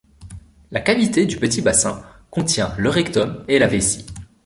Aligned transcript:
La 0.71 0.81
cavité 0.81 1.27
du 1.27 1.37
petit 1.37 1.61
bassin 1.61 2.01
contient 2.31 2.73
le 2.79 2.89
rectum 2.89 3.45
et 3.47 3.59
la 3.59 3.67
vessie. 3.67 4.07